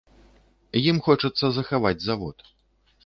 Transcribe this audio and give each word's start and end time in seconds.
Ім 0.91 0.97
хочацца 1.07 1.45
захаваць 1.59 1.95
завод. 2.07 2.37